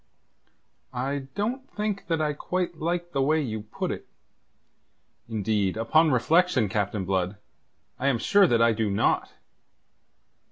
"I 0.95 1.27
don't 1.35 1.69
think 1.69 2.07
that 2.07 2.19
I 2.19 2.33
quite 2.33 2.79
like 2.79 3.11
the 3.11 3.21
way 3.21 3.39
you 3.39 3.61
put 3.61 3.91
it. 3.91 4.07
Indeed, 5.29 5.77
upon 5.77 6.09
reflection, 6.09 6.69
Captain 6.69 7.05
Blood, 7.05 7.37
I 7.99 8.07
am 8.07 8.17
sure 8.17 8.47
that 8.47 8.63
I 8.63 8.71
do 8.71 8.89
not." 8.89 9.31